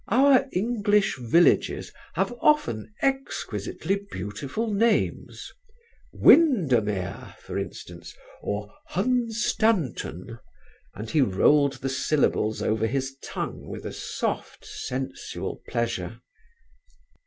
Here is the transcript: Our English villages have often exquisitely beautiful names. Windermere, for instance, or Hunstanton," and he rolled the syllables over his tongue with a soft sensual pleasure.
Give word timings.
Our 0.07 0.47
English 0.51 1.19
villages 1.19 1.91
have 2.15 2.33
often 2.41 2.91
exquisitely 3.03 4.03
beautiful 4.09 4.73
names. 4.73 5.51
Windermere, 6.11 7.35
for 7.39 7.59
instance, 7.59 8.15
or 8.41 8.73
Hunstanton," 8.89 10.39
and 10.95 11.07
he 11.11 11.21
rolled 11.21 11.73
the 11.83 11.89
syllables 11.89 12.63
over 12.63 12.87
his 12.87 13.15
tongue 13.23 13.67
with 13.67 13.85
a 13.85 13.93
soft 13.93 14.65
sensual 14.65 15.61
pleasure. 15.69 16.19